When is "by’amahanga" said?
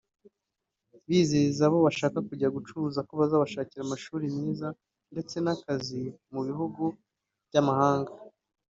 7.47-8.11